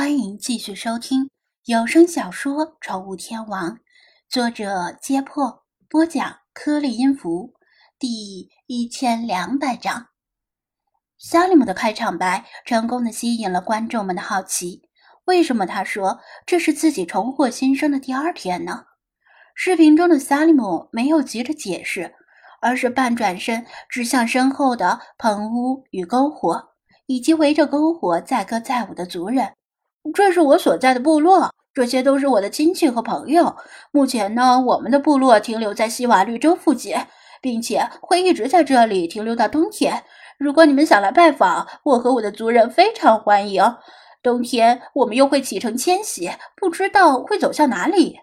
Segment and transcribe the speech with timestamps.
[0.00, 1.28] 欢迎继续收听
[1.66, 3.72] 有声小说《宠物天王》，
[4.30, 7.52] 作者：揭破，播讲：颗粒音符，
[7.98, 10.06] 第一千两百章。
[11.18, 14.88] 萨利姆的开场白成功的吸引了观众们的好奇。
[15.26, 18.86] 为什么他说这是自己重获新生的第二天呢？
[19.54, 22.14] 视频中的萨利姆没有急着解释，
[22.62, 26.70] 而是半转身指向身后的棚屋与篝火，
[27.04, 29.52] 以及围着篝火载歌载舞的族人。
[30.14, 33.56] 这是我所在的部落，这些都是我的亲戚和朋友。
[33.92, 36.96] 目前呢，我们的部落停留在西瓦绿洲附近，
[37.40, 40.04] 并且会一直在这里停留到冬天。
[40.38, 43.62] 如果你们想来拜访，我和我的族人非常欢迎。
[44.22, 48.20] 冬天我们又会启程迁徙，不知道会走向哪里。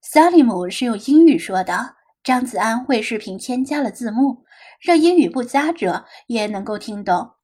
[0.00, 4.44] 萨利姆是用英语说的，张子安为视频添加了字幕，
[4.80, 7.35] 让英语不佳者也能够听懂。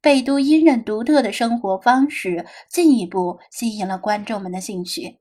[0.00, 5.18] 贝都因人独特的生活方式进一步吸引了观众们的兴趣。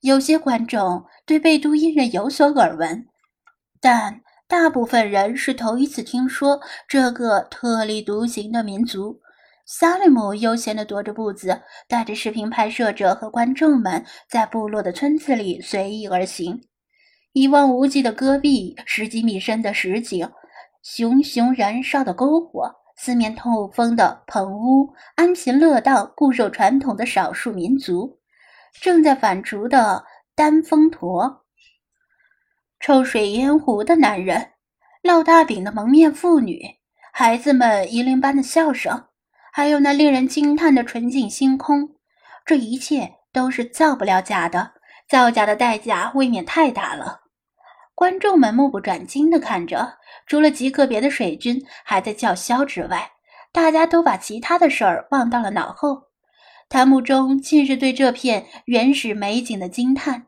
[0.00, 3.06] 有些观众对贝都因人有所耳闻，
[3.80, 9.20] 但大部分人是头一次听说这个特立独行的民族。
[9.64, 16.60] 萨利姆悠闲地踱着步子，带着视频拍摄者和观众们在部落的村子里随意而行。
[17.32, 20.30] 一望无际的戈壁，十几米深的石井，
[20.82, 22.72] 熊熊燃烧的篝火。
[22.96, 28.18] 四面透风的棚屋，安贫乐道、固守传统的少数民族，
[28.80, 30.02] 正在反刍的
[30.34, 31.44] 丹峰驼，
[32.80, 34.52] 抽水烟壶的男人，
[35.02, 36.60] 烙大饼的蒙面妇女，
[37.12, 39.04] 孩子们银铃般的笑声，
[39.52, 41.96] 还有那令人惊叹的纯净星空，
[42.44, 44.72] 这一切都是造不了假的，
[45.08, 47.25] 造假的代价未免太大了。
[47.96, 49.96] 观众们目不转睛地看着。
[50.26, 53.12] 除了极个别的水军还在叫嚣之外，
[53.52, 56.02] 大家都把其他的事儿忘到了脑后，
[56.68, 60.26] 弹幕中尽是对这片原始美景的惊叹。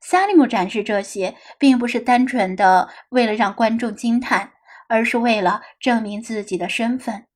[0.00, 4.50] 萨利姆展示这些，并不是单纯的为了让观众惊叹，
[4.88, 7.26] 而是为了证明自己的身份。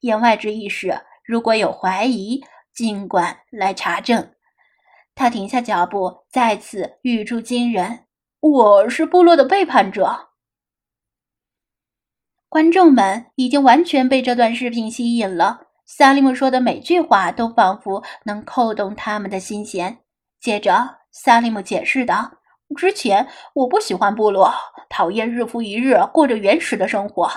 [0.00, 2.40] 言外之意是，如果有怀疑，
[2.72, 4.30] 尽管来查证。
[5.16, 8.03] 他停下脚步，再次语出惊人
[8.46, 10.28] ：“我是部落的背叛者。”
[12.50, 19.98] 观众们已经完全被这段视频吸引了，萨利姆说的每句话都仿佛能扣动他们的心弦。
[20.40, 22.30] 接着，萨利姆解释道
[22.76, 24.52] ：“之前我不喜欢部落，
[24.90, 27.30] 讨厌日复一日过着原始的生活。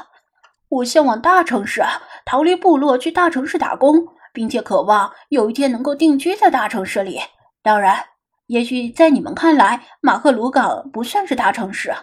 [0.68, 1.82] 我向往大城市，
[2.26, 7.22] 逃离部落去大城市打工，并且渴望有一天能够定居在大城市里。
[7.64, 8.04] 当然，
[8.48, 11.96] 也许在你们看来，马赫鲁港不算是大城市。”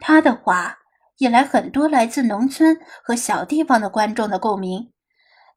[0.00, 0.78] 他的话。
[1.20, 4.90] 引来很多来自农村和小地方的观众的共鸣，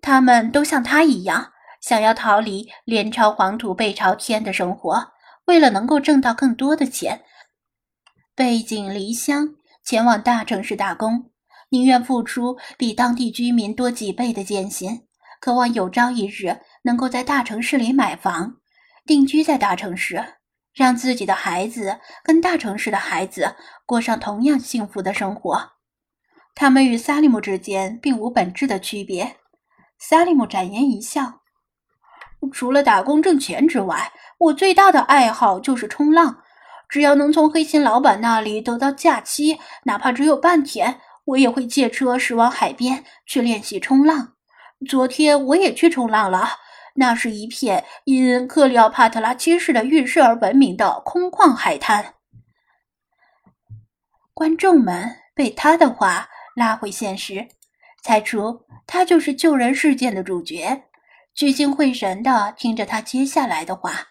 [0.02, 5.14] 他们都像他一样，想要逃离脸朝黄土背朝天的生活，
[5.46, 7.22] 为了能够挣到更多的钱，
[8.36, 11.32] 背井离乡前往大城市打工，
[11.70, 15.08] 宁愿付出比当地居民多几倍的艰辛，
[15.40, 18.58] 渴望有朝一日能够在大城市里买房，
[19.06, 20.36] 定居在大城市。
[20.74, 23.56] 让自己的孩子跟大城市的孩子
[23.86, 25.74] 过上同样幸福的生活，
[26.56, 29.36] 他们与萨利姆之间并无本质的区别。
[30.00, 31.42] 萨利姆展颜一笑
[32.52, 36.42] ：“除了打工挣钱之外，我最大的爱好就是冲浪。
[36.90, 44.34] 只要能从黑心老板那里得到假期，哪怕只有半天，我也会借车驶往海边去练习冲浪。
[44.90, 46.50] 昨天我也去冲浪了。”
[46.96, 52.16] 那是一片因克里奥帕特拉七世的浴室而闻名的空旷海滩。
[54.34, 57.48] 观众们被他的话拉回现实，
[58.04, 60.84] 猜出他就是救人事件的主角，
[61.34, 64.10] 聚精会神的听着他接下来的话。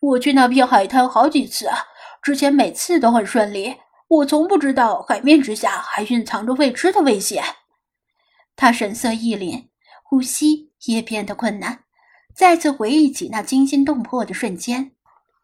[0.00, 1.68] 我去那片海滩好几次，
[2.20, 3.76] 之前每次都很顺利。
[4.08, 7.42] 我从不知道海面之下还蕴藏着未知的危险。
[8.56, 9.68] 他神色一凛，
[10.02, 10.71] 呼吸。
[10.86, 11.80] 也变得困难。
[12.34, 14.92] 再次回忆起那惊心动魄的瞬间，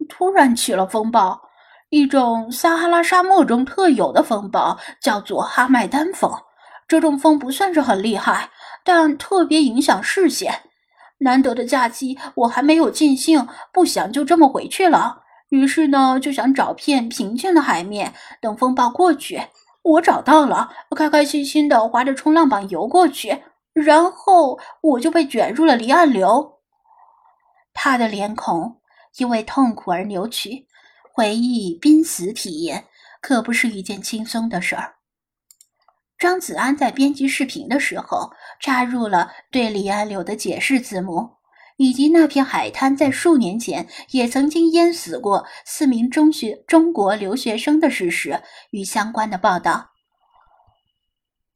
[0.08, 1.43] 突然起了风暴，
[1.90, 6.32] 一种撒哈拉沙漠中特有的风暴，叫做哈麦丹风。
[6.87, 8.50] 这种风不算是很厉害，
[8.82, 10.62] 但特别影响视线。
[11.19, 15.23] 难得的假期，我还没有尽兴，不想就这么回去了。
[15.50, 19.43] 于是呢，就想找片平静的海面，等风暴过去。
[19.82, 23.43] 我找到了，开开心心的划着冲浪板游过去。
[23.73, 26.61] 然后我就被卷入了离岸流。
[27.73, 28.81] 他的脸孔
[29.19, 30.67] 因为痛苦而扭曲，
[31.12, 32.87] 回忆濒死体验
[33.20, 34.97] 可不是一件轻松的事儿。
[36.19, 41.31] 张子安在编辑视频的时候，插入了对李安流的解释字幕，
[41.76, 48.43] 以及那片海滩在数年前也曾经淹死过四名中学中国留学生的事实
[48.73, 49.91] 与相关的报道。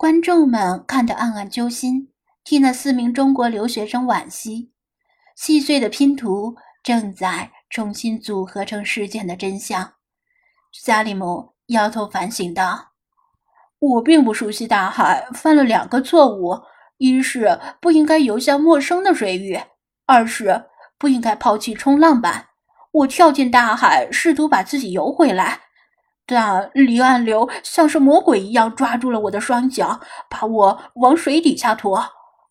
[0.02, 2.08] 观众们看得暗暗揪心，
[2.42, 4.72] 替那四名中国留学生惋惜。
[5.36, 9.92] 细碎的拼图正在重新组合成事件的真相。
[10.72, 12.88] 萨利姆摇头反省道。
[13.78, 16.60] 我并不熟悉大海，犯了两个错误：
[16.98, 19.56] 一是不应该游向陌生的水域，
[20.06, 20.64] 二是
[20.98, 22.48] 不应该抛弃冲浪板。
[22.90, 25.60] 我跳进大海，试图把自己游回来，
[26.32, 30.00] 但离岸流像是魔鬼一样抓住了我的双脚，
[30.30, 32.02] 把我往水底下拖。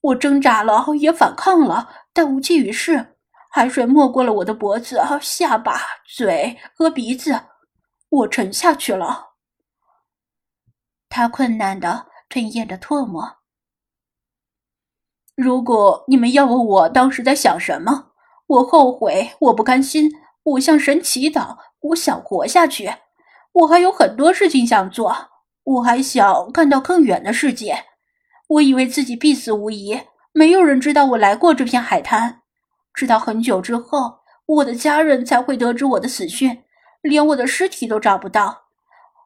[0.01, 3.15] 我挣扎了，也反抗了，但无济于事。
[3.49, 7.41] 海水没过了我的脖子、下巴、嘴和鼻子，
[8.09, 9.31] 我沉下去了。
[11.09, 13.37] 他困难的吞咽着唾沫。
[15.35, 18.11] 如果你们要问我当时在想什么，
[18.47, 20.09] 我后悔，我不甘心，
[20.43, 22.93] 我向神祈祷，我想活下去，
[23.53, 25.29] 我还有很多事情想做，
[25.63, 27.85] 我还想看到更远的世界。
[28.47, 30.01] 我以为自己必死无疑，
[30.31, 32.41] 没有人知道我来过这片海滩，
[32.93, 36.63] 直到很久之后，我的家人才会得知我的死讯，
[37.01, 38.63] 连我的尸体都找不到。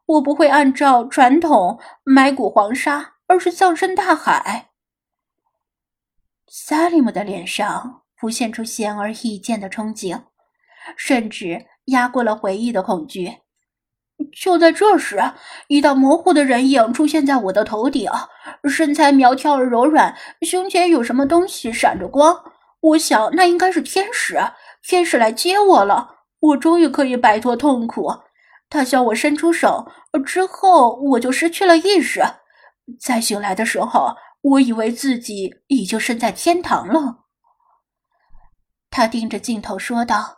[0.06, 4.70] 我不会按照传统埋骨黄沙，而是葬身大海。
[6.46, 10.22] 萨利姆的脸上浮现出显而易见的憧憬，
[10.96, 13.38] 甚至压过了回忆的恐惧。
[14.32, 15.18] 就在这时，
[15.68, 18.10] 一道模糊的人影出现在我的头顶，
[18.68, 22.34] 身材苗条而柔软，胸前有什么东西闪着光。
[22.80, 24.38] 我想那应该是天使，
[24.82, 26.16] 天使来接我了。
[26.38, 28.10] 我终于可以摆脱痛苦。
[28.68, 29.86] 他向我伸出手，
[30.24, 32.22] 之后我就失去了意识。
[33.00, 37.24] 再醒来的时候，我以为自己已经身在天堂了。
[38.90, 40.35] 他盯着镜头说道：“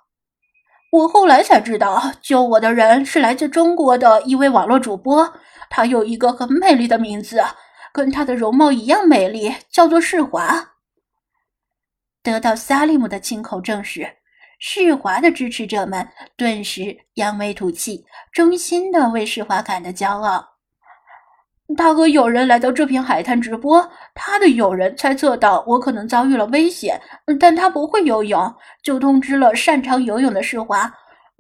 [0.91, 5.35] 我后来才知道，救我的人是来自中国的一位网络主播，
[5.69, 7.43] 他有一个很美丽的名字，
[7.93, 10.77] 跟他的容貌一样美丽，叫做世华。”
[12.23, 14.17] 得到萨利姆的亲口证实。
[14.61, 20.58] 世华的支持者们顿时扬眉吐气，衷心的为世华感到骄傲。
[21.77, 27.01] 他和友人来到这片海滩直播，他的友人猜测到我可能遭遇了危险，
[27.39, 30.91] 但他不会游泳，就通知了擅长游泳的世华。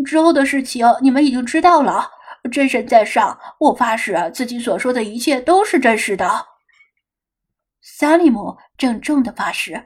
[0.05, 2.09] 之后的事情你们已经知道了。
[2.53, 6.47] 真神在上，我发誓自己所说的一切都是真实的。
[7.81, 9.83] 萨利姆郑重的发誓。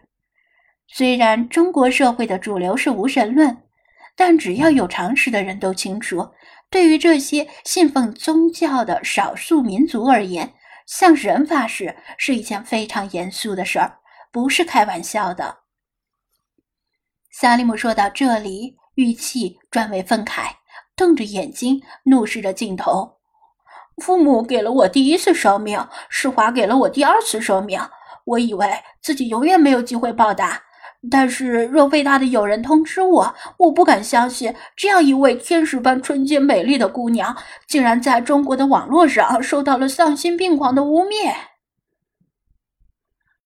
[0.87, 3.57] 虽然中国社会的主流是无神论，
[4.17, 6.29] 但只要有常识的人都清楚，
[6.71, 10.55] 对于这些信奉宗教的少数民族而言，
[10.87, 13.99] 向神发誓是一件非常严肃的事儿，
[14.31, 15.59] 不是开玩笑的。
[17.31, 20.51] 萨利姆说到这里，语气转为愤慨，
[20.95, 23.19] 瞪着眼睛怒视着镜头。
[24.03, 27.81] 父母给了我第一次生命，世华给了我第二次生命，
[28.25, 28.69] 我以为
[29.01, 30.63] 自己永远没有机会报答。
[31.11, 41.52] 但是，若非他的友人通知我，我不敢相信，这样一位天使般纯洁美丽的姑娘，竟然在中国的网络上受到了丧心病狂的污蔑。